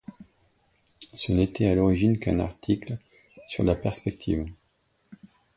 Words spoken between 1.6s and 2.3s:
à l’origine